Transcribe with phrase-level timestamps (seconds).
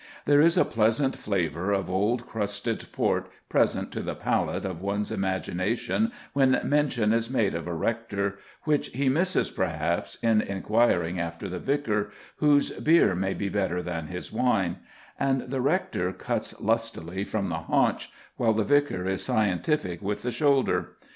[0.25, 5.11] There is a pleasant flavour of old crusted port present to the palate of one's
[5.11, 11.47] imagination when mention is made of a rector, which he misses perhaps in inquiring after
[11.47, 14.77] the vicar, whose beer may be better than his wine;
[15.19, 20.31] and the rector cuts lustily from the haunch, while the vicar is scientific with the
[20.31, 20.93] shoulder.